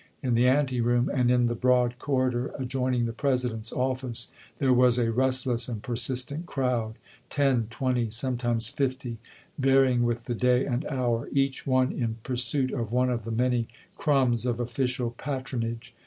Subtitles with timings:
[0.23, 4.97] In the anteroom and in the broad corridor adjoin ing the President's office there was
[4.97, 6.95] a restless and persistent crowd,—
[7.29, 9.19] ten, twenty, sometimes fifty,
[9.59, 13.31] varying with the day and hour,— each one in pur suit of one of the
[13.31, 15.93] many crumbs of official patron age.